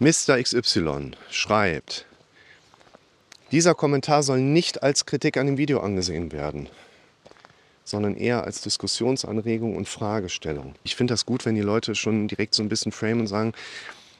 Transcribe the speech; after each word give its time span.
Mr. 0.00 0.42
XY 0.42 1.12
schreibt, 1.30 2.04
dieser 3.52 3.76
Kommentar 3.76 4.24
soll 4.24 4.40
nicht 4.40 4.82
als 4.82 5.06
Kritik 5.06 5.36
an 5.36 5.46
dem 5.46 5.56
Video 5.56 5.78
angesehen 5.78 6.32
werden, 6.32 6.68
sondern 7.84 8.16
eher 8.16 8.42
als 8.42 8.60
Diskussionsanregung 8.60 9.76
und 9.76 9.88
Fragestellung. 9.88 10.74
Ich 10.82 10.96
finde 10.96 11.12
das 11.12 11.26
gut, 11.26 11.46
wenn 11.46 11.54
die 11.54 11.60
Leute 11.60 11.94
schon 11.94 12.26
direkt 12.26 12.54
so 12.54 12.62
ein 12.64 12.68
bisschen 12.68 12.90
framen 12.90 13.20
und 13.20 13.26
sagen, 13.28 13.52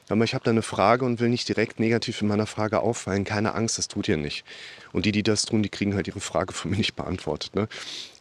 aber 0.07 0.23
ich 0.23 0.33
habe 0.33 0.45
da 0.45 0.51
eine 0.51 0.61
Frage 0.61 1.03
und 1.03 1.19
will 1.19 1.27
nicht 1.27 1.49
direkt 1.49 1.79
negativ 1.79 2.21
in 2.21 2.29
meiner 2.29 2.45
Frage 2.45 2.79
auffallen. 2.79 3.25
Keine 3.25 3.53
Angst, 3.53 3.77
das 3.77 3.89
tut 3.89 4.07
ihr 4.07 4.17
nicht. 4.17 4.45
Und 4.93 5.05
die, 5.05 5.11
die 5.11 5.23
das 5.23 5.45
tun, 5.45 5.61
die 5.61 5.69
kriegen 5.69 5.95
halt 5.95 6.07
ihre 6.07 6.21
Frage 6.21 6.53
von 6.53 6.71
mir 6.71 6.77
nicht 6.77 6.95
beantwortet. 6.95 7.55
Ne? 7.55 7.67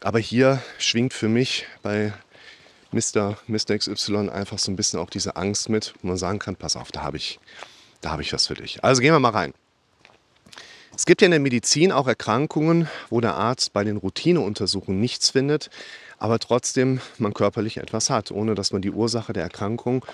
Aber 0.01 0.19
hier 0.19 0.61
schwingt 0.79 1.13
für 1.13 1.29
mich 1.29 1.67
bei 1.83 2.13
Mr. 2.95 3.37
Mr. 3.49 3.77
XY 3.77 4.31
einfach 4.31 4.59
so 4.59 4.71
ein 4.71 4.77
bisschen 4.77 5.01
auch 5.01 5.11
diese 5.11 5.35
Angst 5.35 5.69
mit, 5.69 5.95
wo 6.01 6.09
man 6.09 6.17
sagen 6.17 6.39
kann, 6.39 6.55
pass 6.55 6.77
auf, 6.77 6.93
da 6.93 7.03
habe 7.03 7.17
ich, 7.17 7.41
da 8.01 8.19
ich 8.21 8.33
was 8.33 8.47
für 8.47 8.55
dich. 8.55 8.83
Also 8.85 9.03
gehen 9.03 9.13
wir 9.13 9.19
mal 9.19 9.31
rein. 9.31 9.53
Es 10.97 11.07
gibt 11.07 11.21
ja 11.21 11.27
in 11.27 11.33
der 11.33 11.41
Medizin 11.41 11.91
auch 11.91 12.07
Erkrankungen, 12.07 12.89
wo 13.11 13.21
der 13.21 13.35
Arzt 13.35 13.73
bei 13.73 13.83
den 13.83 13.97
Routineuntersuchungen 13.97 15.01
nichts 15.01 15.31
findet, 15.31 15.69
aber 16.19 16.39
trotzdem 16.39 17.01
man 17.19 17.35
körperlich 17.35 17.79
etwas 17.79 18.11
hat, 18.11 18.31
ohne 18.31 18.55
dass 18.55 18.73
man 18.73 18.81
die 18.81 18.93
Ursache 18.93 19.33
der 19.33 19.43
Erkrankung 19.43 20.07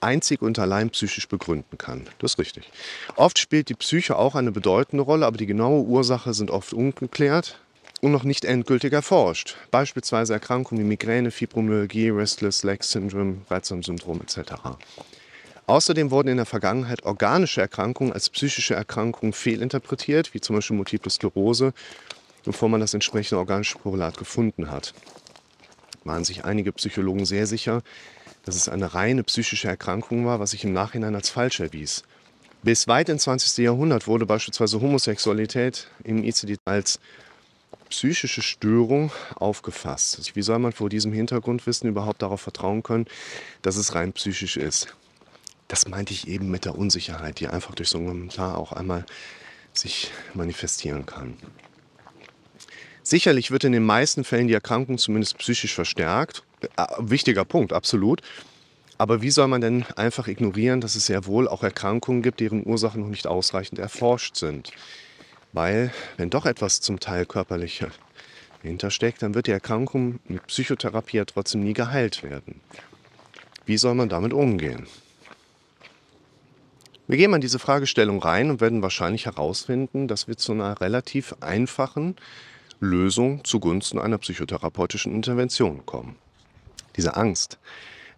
einzig 0.00 0.42
und 0.42 0.58
allein 0.58 0.90
psychisch 0.90 1.28
begründen 1.28 1.78
kann. 1.78 2.08
Das 2.18 2.32
ist 2.32 2.38
richtig. 2.40 2.68
Oft 3.14 3.38
spielt 3.38 3.68
die 3.68 3.74
Psyche 3.74 4.16
auch 4.16 4.34
eine 4.34 4.50
bedeutende 4.50 5.04
Rolle, 5.04 5.24
aber 5.24 5.36
die 5.36 5.46
genaue 5.46 5.84
Ursache 5.84 6.34
sind 6.34 6.50
oft 6.50 6.72
ungeklärt 6.72 7.60
und 8.04 8.12
noch 8.12 8.24
nicht 8.24 8.44
endgültig 8.44 8.92
erforscht. 8.92 9.56
Beispielsweise 9.70 10.34
Erkrankungen 10.34 10.84
wie 10.84 10.86
Migräne, 10.86 11.30
Fibromyalgie, 11.30 12.10
Restless 12.10 12.62
Leg 12.62 12.84
Syndrome, 12.84 13.38
Reizdarmsyndrom 13.48 14.20
etc. 14.20 14.52
Außerdem 15.66 16.10
wurden 16.10 16.28
in 16.28 16.36
der 16.36 16.44
Vergangenheit 16.44 17.04
organische 17.06 17.62
Erkrankungen 17.62 18.12
als 18.12 18.28
psychische 18.28 18.74
Erkrankungen 18.74 19.32
fehlinterpretiert, 19.32 20.34
wie 20.34 20.42
zum 20.42 20.54
Beispiel 20.54 20.76
Multiple 20.76 21.10
Sklerose, 21.10 21.72
bevor 22.44 22.68
man 22.68 22.80
das 22.80 22.92
entsprechende 22.92 23.38
organische 23.38 23.78
Korrelat 23.78 24.18
gefunden 24.18 24.70
hat. 24.70 24.92
Waren 26.04 26.24
sich 26.24 26.44
einige 26.44 26.72
Psychologen 26.72 27.24
sehr 27.24 27.46
sicher, 27.46 27.80
dass 28.44 28.54
es 28.54 28.68
eine 28.68 28.92
reine 28.92 29.22
psychische 29.22 29.68
Erkrankung 29.68 30.26
war, 30.26 30.40
was 30.40 30.50
sich 30.50 30.64
im 30.64 30.74
Nachhinein 30.74 31.14
als 31.14 31.30
falsch 31.30 31.60
erwies. 31.60 32.02
Bis 32.62 32.86
weit 32.86 33.08
ins 33.08 33.22
20. 33.22 33.64
Jahrhundert 33.64 34.06
wurde 34.06 34.26
beispielsweise 34.26 34.82
Homosexualität 34.82 35.88
im 36.02 36.22
ICD 36.22 36.58
als 36.66 37.00
psychische 37.88 38.42
Störung 38.42 39.12
aufgefasst. 39.36 40.34
Wie 40.34 40.42
soll 40.42 40.58
man 40.58 40.72
vor 40.72 40.88
diesem 40.88 41.12
Hintergrundwissen 41.12 41.88
überhaupt 41.88 42.22
darauf 42.22 42.40
vertrauen 42.40 42.82
können, 42.82 43.06
dass 43.62 43.76
es 43.76 43.94
rein 43.94 44.12
psychisch 44.12 44.56
ist? 44.56 44.94
das 45.68 45.88
meinte 45.88 46.12
ich 46.12 46.28
eben 46.28 46.50
mit 46.50 46.64
der 46.64 46.76
Unsicherheit, 46.76 47.40
die 47.40 47.48
einfach 47.48 47.74
durch 47.74 47.88
so 47.88 47.98
einen 47.98 48.06
Kommentar 48.06 48.58
auch 48.58 48.72
einmal 48.72 49.04
sich 49.72 50.10
manifestieren 50.34 51.06
kann. 51.06 51.36
Sicherlich 53.02 53.50
wird 53.50 53.64
in 53.64 53.72
den 53.72 53.84
meisten 53.84 54.24
Fällen 54.24 54.48
die 54.48 54.54
Erkrankung 54.54 54.98
zumindest 54.98 55.38
psychisch 55.38 55.74
verstärkt. 55.74 56.42
Äh, 56.76 56.86
wichtiger 56.98 57.44
Punkt, 57.44 57.72
absolut. 57.72 58.22
Aber 58.96 59.20
wie 59.20 59.30
soll 59.30 59.48
man 59.48 59.60
denn 59.60 59.84
einfach 59.96 60.28
ignorieren, 60.28 60.80
dass 60.80 60.94
es 60.94 61.06
sehr 61.06 61.26
wohl 61.26 61.48
auch 61.48 61.64
Erkrankungen 61.64 62.22
gibt, 62.22 62.40
deren 62.40 62.64
Ursachen 62.64 63.02
noch 63.02 63.08
nicht 63.08 63.26
ausreichend 63.26 63.78
erforscht 63.78 64.36
sind? 64.36 64.70
Weil, 65.54 65.92
wenn 66.16 66.30
doch 66.30 66.46
etwas 66.46 66.80
zum 66.80 66.98
Teil 66.98 67.26
körperlicher 67.26 67.88
hintersteckt, 68.62 69.22
dann 69.22 69.34
wird 69.34 69.46
die 69.46 69.52
Erkrankung 69.52 70.18
mit 70.26 70.44
Psychotherapie 70.48 71.18
ja 71.18 71.24
trotzdem 71.24 71.62
nie 71.62 71.74
geheilt 71.74 72.24
werden. 72.24 72.60
Wie 73.64 73.78
soll 73.78 73.94
man 73.94 74.08
damit 74.08 74.32
umgehen? 74.32 74.88
Wir 77.06 77.18
gehen 77.18 77.32
in 77.32 77.40
diese 77.40 77.60
Fragestellung 77.60 78.20
rein 78.20 78.50
und 78.50 78.60
werden 78.60 78.82
wahrscheinlich 78.82 79.26
herausfinden, 79.26 80.08
dass 80.08 80.26
wir 80.26 80.36
zu 80.36 80.52
einer 80.52 80.80
relativ 80.80 81.36
einfachen 81.40 82.16
Lösung 82.80 83.44
zugunsten 83.44 84.00
einer 84.00 84.18
psychotherapeutischen 84.18 85.14
Intervention 85.14 85.86
kommen. 85.86 86.16
Diese 86.96 87.14
Angst, 87.14 87.58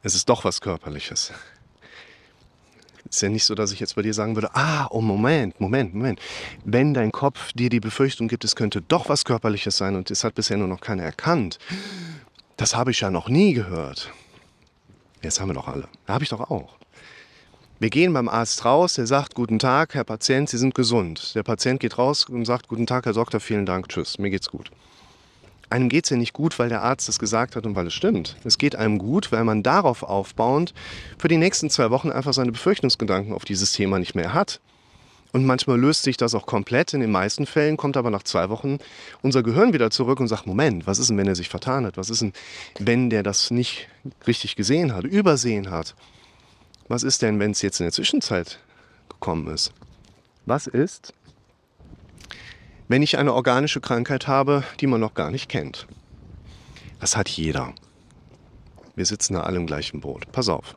es 0.03 0.15
ist 0.15 0.31
doch 0.31 0.45
was 0.45 0.63
Körperliches. 0.63 1.33
Ist 3.09 3.23
ja 3.23 3.29
nicht 3.29 3.45
so, 3.45 3.55
dass 3.55 3.73
ich 3.73 3.81
jetzt 3.81 3.95
bei 3.97 4.03
dir 4.03 4.15
sagen 4.15 4.35
würde, 4.35 4.55
ah, 4.55 4.87
oh 4.91 5.01
Moment, 5.01 5.61
Moment, 5.61 5.95
Moment. 5.95 6.21
Wenn 6.65 6.95
dein 6.95 7.13
Kopf 7.13 7.53
dir 7.53 7.71
die 7.71 7.81
Befürchtung 7.81 8.29
gibt, 8.29 8.45
es 8.45 8.57
könnte 8.57 8.83
doch 8.83 9.09
was 9.09 9.25
Körperliches 9.25 9.77
sein 9.77 9.97
und 9.97 10.11
es 10.11 10.25
hat 10.25 10.35
bisher 10.35 10.57
nur 10.57 10.69
noch 10.69 10.81
keiner 10.81 11.05
erkannt, 11.05 11.59
das 12.57 12.75
habe 12.75 12.91
ich 12.91 13.01
ja 13.01 13.11
noch 13.11 13.29
nie 13.29 13.53
gehört. 13.53 14.13
Jetzt 15.23 15.41
haben 15.41 15.49
wir 15.49 15.55
doch 15.55 15.69
alle. 15.69 15.89
Habe 16.07 16.25
ich 16.25 16.31
doch 16.31 16.51
auch. 16.51 16.77
Wir 17.79 17.91
gehen 17.91 18.13
beim 18.15 18.29
Arzt 18.29 18.65
raus, 18.65 18.95
der 18.95 19.07
sagt, 19.07 19.35
guten 19.35 19.59
Tag, 19.59 19.95
Herr 19.95 20.05
Patient, 20.05 20.49
Sie 20.49 20.57
sind 20.57 20.75
gesund. 20.75 21.35
Der 21.35 21.43
Patient 21.43 21.79
geht 21.79 21.99
raus 21.99 22.25
und 22.25 22.47
sagt, 22.47 22.69
guten 22.69 22.87
Tag, 22.87 23.05
Herr 23.05 23.13
Doktor, 23.13 23.39
vielen 23.39 23.67
Dank, 23.67 23.91
tschüss, 23.91 24.19
mir 24.19 24.31
geht's 24.31 24.49
gut. 24.49 24.71
Einem 25.69 25.89
geht 25.89 26.05
es 26.05 26.11
ja 26.11 26.17
nicht 26.17 26.33
gut, 26.33 26.59
weil 26.59 26.69
der 26.69 26.83
Arzt 26.83 27.09
es 27.09 27.19
gesagt 27.19 27.57
hat 27.57 27.67
und 27.67 27.75
weil 27.75 27.89
es 27.89 27.95
stimmt. 27.95 28.37
Es 28.45 28.57
geht 28.57 28.77
einem 28.77 28.99
gut, 28.99 29.33
weil 29.33 29.43
man 29.45 29.63
darauf 29.63 30.05
aufbauend 30.05 30.75
für 31.19 31.29
die 31.29 31.39
nächsten 31.39 31.71
zwei 31.71 31.91
Wochen 31.91 32.11
einfach 32.11 32.33
seine 32.33 32.53
Befürchtungsgedanken 32.53 33.33
auf 33.33 33.45
dieses 33.45 33.73
Thema 33.73 33.99
nicht 33.99 34.15
mehr 34.15 34.33
hat. 34.33 34.61
Und 35.33 35.45
manchmal 35.45 35.79
löst 35.79 36.05
sich 36.05 36.17
das 36.17 36.35
auch 36.35 36.47
komplett. 36.47 36.95
In 36.95 37.01
den 37.01 37.11
meisten 37.11 37.47
Fällen 37.47 37.77
kommt 37.77 37.97
aber 37.97 38.11
nach 38.11 38.23
zwei 38.23 38.49
Wochen 38.49 38.79
unser 39.23 39.43
Gehirn 39.43 39.73
wieder 39.73 39.91
zurück 39.91 40.21
und 40.21 40.29
sagt, 40.29 40.47
Moment, 40.47 40.87
was 40.87 40.99
ist 40.99 41.11
denn, 41.11 41.19
wenn 41.19 41.27
er 41.27 41.35
sich 41.35 41.49
vertan 41.49 41.85
hat? 41.85 41.97
Was 41.97 42.11
ist 42.11 42.23
denn, 42.23 42.33
wenn 42.79 43.11
der 43.11 43.23
das 43.23 43.51
nicht 43.51 43.89
richtig 44.27 44.57
gesehen 44.57 44.95
hat, 44.95 45.05
übersehen 45.05 45.71
hat? 45.71 45.95
Was 46.89 47.03
ist 47.03 47.23
denn, 47.23 47.41
wenn 47.41 47.51
es 47.51 47.61
jetzt 47.61 47.81
in 47.81 47.85
der 47.85 47.93
Zwischenzeit 47.93 48.61
gekommen 49.09 49.49
ist? 49.49 49.73
Was 50.47 50.69
ist, 50.69 51.13
wenn 52.89 53.03
ich 53.03 53.19
eine 53.19 53.35
organische 53.35 53.81
Krankheit 53.81 54.27
habe, 54.27 54.65
die 54.81 54.87
man 54.87 55.01
noch 55.01 55.15
gar 55.15 55.31
nicht 55.31 55.49
kennt? 55.49 55.87
Das 57.01 57.17
hat 57.17 57.29
jeder. 57.29 57.75
Wir 58.95 59.05
sitzen 59.05 59.35
da 59.35 59.41
alle 59.41 59.57
im 59.57 59.67
gleichen 59.67 60.01
Boot. 60.01 60.31
Pass 60.33 60.49
auf. 60.49 60.77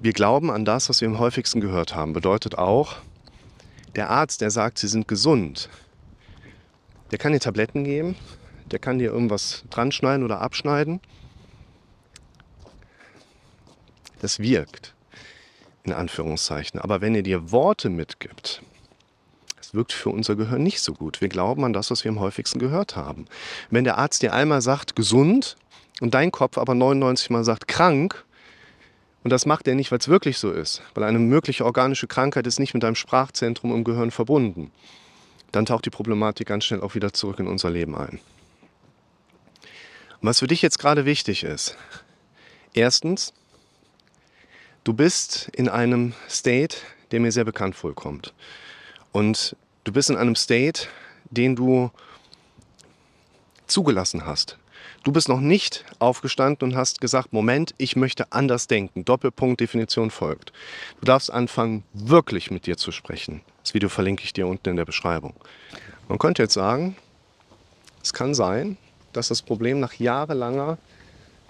Wir 0.00 0.12
glauben 0.12 0.50
an 0.50 0.64
das, 0.64 0.88
was 0.88 1.00
wir 1.00 1.08
am 1.08 1.18
häufigsten 1.18 1.60
gehört 1.60 1.94
haben. 1.94 2.12
Bedeutet 2.12 2.58
auch, 2.58 2.96
der 3.94 4.10
Arzt, 4.10 4.40
der 4.40 4.50
sagt, 4.50 4.78
Sie 4.78 4.88
sind 4.88 5.06
gesund, 5.06 5.68
der 7.10 7.18
kann 7.18 7.32
dir 7.32 7.40
Tabletten 7.40 7.84
geben, 7.84 8.16
der 8.70 8.78
kann 8.78 8.98
dir 8.98 9.12
irgendwas 9.12 9.64
dran 9.70 9.92
schneiden 9.92 10.24
oder 10.24 10.40
abschneiden 10.40 11.00
das 14.22 14.38
wirkt, 14.38 14.94
in 15.82 15.92
Anführungszeichen. 15.92 16.80
Aber 16.80 17.00
wenn 17.00 17.14
er 17.14 17.22
dir 17.22 17.50
Worte 17.50 17.90
mitgibt, 17.90 18.62
das 19.62 19.74
wirkt 19.74 19.92
für 19.92 20.10
unser 20.10 20.36
Gehirn 20.36 20.62
nicht 20.62 20.80
so 20.80 20.92
gut. 20.92 21.20
Wir 21.20 21.28
glauben 21.28 21.64
an 21.64 21.72
das, 21.72 21.90
was 21.90 22.04
wir 22.04 22.10
am 22.10 22.20
häufigsten 22.20 22.58
gehört 22.58 22.96
haben. 22.96 23.26
Wenn 23.70 23.84
der 23.84 23.98
Arzt 23.98 24.22
dir 24.22 24.32
einmal 24.32 24.60
sagt, 24.60 24.96
gesund, 24.96 25.56
und 26.00 26.14
dein 26.14 26.32
Kopf 26.32 26.58
aber 26.58 26.74
99 26.74 27.30
Mal 27.30 27.44
sagt, 27.44 27.68
krank, 27.68 28.24
und 29.22 29.30
das 29.30 29.46
macht 29.46 29.68
er 29.68 29.76
nicht, 29.76 29.92
weil 29.92 30.00
es 30.00 30.08
wirklich 30.08 30.38
so 30.38 30.50
ist, 30.50 30.82
weil 30.94 31.04
eine 31.04 31.20
mögliche 31.20 31.64
organische 31.64 32.08
Krankheit 32.08 32.46
ist 32.46 32.58
nicht 32.58 32.74
mit 32.74 32.82
deinem 32.82 32.96
Sprachzentrum 32.96 33.72
im 33.72 33.84
Gehirn 33.84 34.10
verbunden, 34.10 34.72
dann 35.52 35.64
taucht 35.64 35.86
die 35.86 35.90
Problematik 35.90 36.48
ganz 36.48 36.64
schnell 36.64 36.80
auch 36.80 36.96
wieder 36.96 37.12
zurück 37.12 37.38
in 37.38 37.46
unser 37.46 37.70
Leben 37.70 37.96
ein. 37.96 38.18
Und 40.20 40.28
was 40.28 40.40
für 40.40 40.48
dich 40.48 40.60
jetzt 40.60 40.78
gerade 40.78 41.04
wichtig 41.04 41.44
ist, 41.44 41.76
erstens, 42.74 43.32
Du 44.84 44.94
bist 44.94 45.48
in 45.54 45.68
einem 45.68 46.12
State, 46.28 46.76
der 47.12 47.20
mir 47.20 47.30
sehr 47.30 47.44
bekannt 47.44 47.76
vorkommt. 47.76 48.34
Und 49.12 49.56
du 49.84 49.92
bist 49.92 50.10
in 50.10 50.16
einem 50.16 50.34
State, 50.34 50.88
den 51.30 51.54
du 51.54 51.90
zugelassen 53.66 54.26
hast. 54.26 54.58
Du 55.04 55.12
bist 55.12 55.28
noch 55.28 55.40
nicht 55.40 55.84
aufgestanden 55.98 56.68
und 56.68 56.76
hast 56.76 57.00
gesagt, 57.00 57.32
Moment, 57.32 57.74
ich 57.78 57.96
möchte 57.96 58.30
anders 58.32 58.68
denken. 58.68 59.04
Doppelpunkt 59.04 59.60
Definition 59.60 60.10
folgt. 60.10 60.52
Du 61.00 61.06
darfst 61.06 61.32
anfangen, 61.32 61.82
wirklich 61.92 62.50
mit 62.50 62.66
dir 62.66 62.76
zu 62.76 62.92
sprechen. 62.92 63.42
Das 63.62 63.74
Video 63.74 63.88
verlinke 63.88 64.24
ich 64.24 64.32
dir 64.32 64.46
unten 64.46 64.68
in 64.70 64.76
der 64.76 64.84
Beschreibung. 64.84 65.34
Man 66.08 66.18
könnte 66.18 66.42
jetzt 66.42 66.54
sagen, 66.54 66.96
es 68.02 68.12
kann 68.12 68.34
sein, 68.34 68.76
dass 69.12 69.28
das 69.28 69.42
Problem 69.42 69.80
nach 69.80 69.94
jahrelanger 69.94 70.78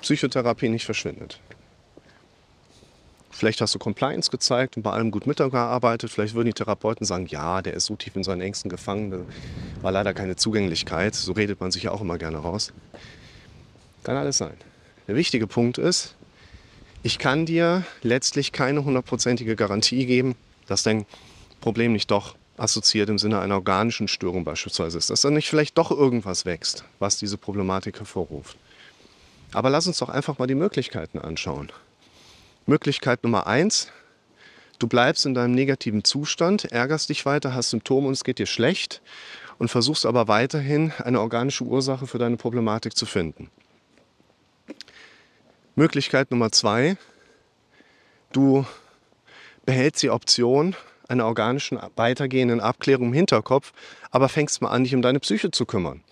Psychotherapie 0.00 0.69
nicht 0.69 0.84
verschwindet. 0.84 1.40
Vielleicht 3.32 3.61
hast 3.62 3.75
du 3.75 3.79
Compliance 3.79 4.31
gezeigt 4.31 4.76
und 4.76 4.82
bei 4.82 4.90
allem 4.90 5.11
gut 5.11 5.26
mitgearbeitet. 5.26 6.11
Vielleicht 6.11 6.34
würden 6.34 6.46
die 6.46 6.52
Therapeuten 6.52 7.06
sagen, 7.06 7.26
ja, 7.26 7.62
der 7.62 7.75
ist 7.75 7.87
so 7.87 7.96
tief 7.96 8.14
in 8.14 8.23
seinen 8.23 8.43
Ängsten 8.43 8.70
gefangen, 8.70 9.11
da 9.11 9.19
war 9.81 9.90
leider 9.90 10.12
keine 10.12 10.37
Zugänglichkeit. 10.37 11.14
So 11.14 11.32
redet 11.32 11.61
man 11.61 11.73
sich 11.73 11.84
ja 11.84 11.93
auch 11.93 12.02
immer 12.02 12.19
gerne 12.19 12.38
raus. 12.38 12.73
Kann 14.05 14.17
alles 14.17 14.38
sein. 14.38 14.55
Der 15.08 15.17
wichtige 15.17 15.46
Punkt 15.46 15.79
ist, 15.79 16.14
ich 17.02 17.19
kann 17.19 17.46
dir 17.46 17.84
letztlich 18.02 18.52
keine 18.52 18.84
hundertprozentige 18.84 19.56
Garantie 19.56 20.06
geben, 20.06 20.37
dass 20.67 20.82
dein 20.82 21.06
Problem 21.61 21.93
nicht 21.93 22.11
doch 22.11 22.37
assoziiert 22.58 23.08
im 23.08 23.19
Sinne 23.19 23.40
einer 23.40 23.56
organischen 23.56 24.08
Störung 24.08 24.44
beispielsweise 24.44 24.99
ist, 24.99 25.11
dass 25.11 25.23
da 25.23 25.31
nicht 25.31 25.49
vielleicht 25.49 25.78
doch 25.78 25.90
irgendwas 25.90 26.44
wächst, 26.44 26.85
was 26.99 27.17
diese 27.17 27.38
Problematik 27.38 27.99
hervorruft. 27.99 28.56
Aber 29.52 29.70
lass 29.70 29.87
uns 29.87 29.99
doch 29.99 30.11
einfach 30.11 30.38
mal 30.38 30.46
die 30.46 30.55
Möglichkeiten 30.55 31.19
anschauen. 31.19 31.73
Möglichkeit 32.67 33.25
Nummer 33.25 33.47
eins, 33.47 33.91
du 34.79 34.87
bleibst 34.87 35.26
in 35.26 35.35
deinem 35.35 35.55
negativen 35.55 36.05
Zustand, 36.05 36.67
ärgerst 36.67 37.09
dich 37.09 37.26
weiter, 37.26 37.55
hast 37.55 37.70
Symptome 37.70 38.06
und 38.06 38.12
es 38.12 38.25
geht 38.25 38.38
dir 38.38 38.47
schlecht 38.47 39.03
und 39.59 39.69
versuchst 39.69 40.06
aber 40.06 40.29
weiterhin 40.29 40.93
eine 40.99 41.20
organische 41.20 41.64
Ursache 41.64 42.06
für 42.06 42.19
deine 42.19 42.37
Problematik 42.37 42.97
zu 42.97 43.06
finden. 43.06 43.50
Möglichkeit 45.75 46.31
Nummer 46.31 46.53
zwei, 46.53 46.97
du 48.32 48.67
behältst 49.64 50.03
die 50.03 50.11
Option 50.11 50.76
einer 51.09 51.26
organischen 51.26 51.81
weitergehenden 51.97 52.61
Abklärung 52.61 53.09
im 53.09 53.12
Hinterkopf, 53.12 53.73
aber 54.11 54.29
fängst 54.29 54.62
mal 54.62 54.70
an, 54.70 54.85
dich 54.85 54.94
um 54.94 55.03
deine 55.03 55.20
Psyche 55.20 55.50
zu 55.50 55.67
kümmern. 55.67 56.03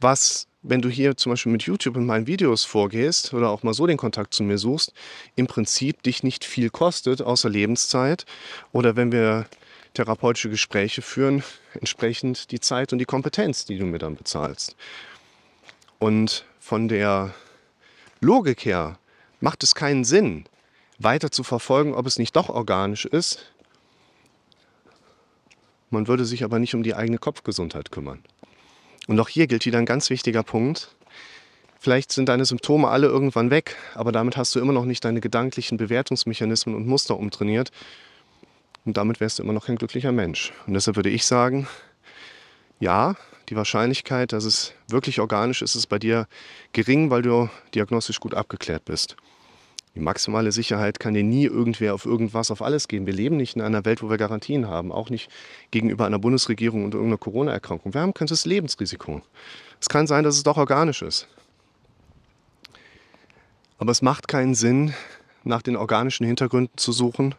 Was 0.00 0.46
wenn 0.62 0.80
du 0.80 0.88
hier 0.88 1.16
zum 1.16 1.30
Beispiel 1.32 1.52
mit 1.52 1.62
YouTube 1.62 1.96
in 1.96 2.06
meinen 2.06 2.26
Videos 2.26 2.64
vorgehst 2.64 3.34
oder 3.34 3.50
auch 3.50 3.62
mal 3.62 3.74
so 3.74 3.86
den 3.86 3.96
Kontakt 3.96 4.32
zu 4.32 4.42
mir 4.42 4.58
suchst, 4.58 4.92
im 5.34 5.46
Prinzip 5.46 6.02
dich 6.02 6.22
nicht 6.22 6.44
viel 6.44 6.70
kostet, 6.70 7.20
außer 7.20 7.50
Lebenszeit. 7.50 8.24
Oder 8.70 8.94
wenn 8.96 9.10
wir 9.10 9.46
therapeutische 9.94 10.50
Gespräche 10.50 11.02
führen, 11.02 11.42
entsprechend 11.74 12.50
die 12.52 12.60
Zeit 12.60 12.92
und 12.92 12.98
die 12.98 13.04
Kompetenz, 13.04 13.64
die 13.64 13.76
du 13.76 13.84
mir 13.84 13.98
dann 13.98 14.16
bezahlst. 14.16 14.76
Und 15.98 16.44
von 16.60 16.88
der 16.88 17.34
Logik 18.20 18.64
her 18.64 18.98
macht 19.40 19.64
es 19.64 19.74
keinen 19.74 20.04
Sinn, 20.04 20.44
weiter 20.98 21.30
zu 21.30 21.42
verfolgen, 21.42 21.94
ob 21.94 22.06
es 22.06 22.18
nicht 22.18 22.36
doch 22.36 22.48
organisch 22.48 23.04
ist. 23.04 23.52
Man 25.90 26.06
würde 26.06 26.24
sich 26.24 26.44
aber 26.44 26.58
nicht 26.58 26.74
um 26.74 26.84
die 26.84 26.94
eigene 26.94 27.18
Kopfgesundheit 27.18 27.90
kümmern. 27.90 28.22
Und 29.08 29.18
auch 29.18 29.28
hier 29.28 29.46
gilt 29.46 29.66
wieder 29.66 29.78
ein 29.78 29.86
ganz 29.86 30.10
wichtiger 30.10 30.42
Punkt. 30.42 30.94
Vielleicht 31.78 32.12
sind 32.12 32.28
deine 32.28 32.44
Symptome 32.44 32.88
alle 32.88 33.08
irgendwann 33.08 33.50
weg, 33.50 33.76
aber 33.94 34.12
damit 34.12 34.36
hast 34.36 34.54
du 34.54 34.60
immer 34.60 34.72
noch 34.72 34.84
nicht 34.84 35.04
deine 35.04 35.20
gedanklichen 35.20 35.78
Bewertungsmechanismen 35.78 36.76
und 36.76 36.86
Muster 36.86 37.18
umtrainiert. 37.18 37.72
Und 38.84 38.96
damit 38.96 39.20
wärst 39.20 39.38
du 39.38 39.42
immer 39.42 39.52
noch 39.52 39.68
ein 39.68 39.76
glücklicher 39.76 40.12
Mensch. 40.12 40.52
Und 40.66 40.74
deshalb 40.74 40.96
würde 40.96 41.10
ich 41.10 41.26
sagen, 41.26 41.66
ja, 42.78 43.16
die 43.48 43.56
Wahrscheinlichkeit, 43.56 44.32
dass 44.32 44.44
es 44.44 44.74
wirklich 44.88 45.20
organisch 45.20 45.62
ist, 45.62 45.74
ist 45.74 45.86
bei 45.86 45.98
dir 45.98 46.26
gering, 46.72 47.10
weil 47.10 47.22
du 47.22 47.48
diagnostisch 47.74 48.20
gut 48.20 48.34
abgeklärt 48.34 48.84
bist. 48.84 49.16
Die 49.94 50.00
maximale 50.00 50.52
Sicherheit 50.52 51.00
kann 51.00 51.12
dir 51.12 51.22
nie 51.22 51.44
irgendwer 51.44 51.94
auf 51.94 52.06
irgendwas, 52.06 52.50
auf 52.50 52.62
alles 52.62 52.88
geben. 52.88 53.06
Wir 53.06 53.12
leben 53.12 53.36
nicht 53.36 53.56
in 53.56 53.62
einer 53.62 53.84
Welt, 53.84 54.02
wo 54.02 54.08
wir 54.08 54.16
Garantien 54.16 54.66
haben, 54.66 54.90
auch 54.90 55.10
nicht 55.10 55.30
gegenüber 55.70 56.06
einer 56.06 56.18
Bundesregierung 56.18 56.84
und 56.84 56.94
irgendeiner 56.94 57.18
Corona-Erkrankung. 57.18 57.92
Wir 57.92 58.00
haben 58.00 58.14
kein 58.14 58.28
Lebensrisiko. 58.44 59.20
Es 59.80 59.88
kann 59.88 60.06
sein, 60.06 60.24
dass 60.24 60.36
es 60.36 60.44
doch 60.44 60.56
organisch 60.56 61.02
ist. 61.02 61.28
Aber 63.78 63.90
es 63.90 64.00
macht 64.00 64.28
keinen 64.28 64.54
Sinn, 64.54 64.94
nach 65.44 65.60
den 65.60 65.76
organischen 65.76 66.24
Hintergründen 66.24 66.78
zu 66.78 66.92
suchen 66.92 67.34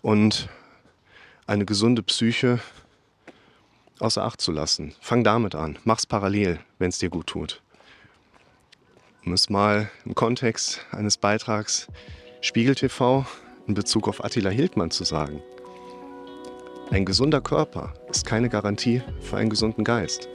und 0.00 0.48
eine 1.46 1.66
gesunde 1.66 2.02
Psyche 2.02 2.60
außer 3.98 4.22
Acht 4.22 4.40
zu 4.40 4.52
lassen. 4.52 4.94
Fang 5.00 5.24
damit 5.24 5.54
an. 5.54 5.78
Mach's 5.84 6.06
parallel, 6.06 6.60
wenn 6.78 6.90
es 6.90 6.98
dir 6.98 7.10
gut 7.10 7.26
tut 7.26 7.60
um 9.26 9.32
es 9.32 9.50
mal 9.50 9.90
im 10.04 10.14
Kontext 10.14 10.86
eines 10.92 11.18
Beitrags 11.18 11.88
Spiegel 12.40 12.76
TV 12.76 13.26
in 13.66 13.74
Bezug 13.74 14.06
auf 14.08 14.24
Attila 14.24 14.50
Hildmann 14.50 14.92
zu 14.92 15.02
sagen. 15.02 15.42
Ein 16.90 17.04
gesunder 17.04 17.40
Körper 17.40 17.92
ist 18.08 18.24
keine 18.24 18.48
Garantie 18.48 19.02
für 19.20 19.36
einen 19.36 19.50
gesunden 19.50 19.82
Geist. 19.82 20.28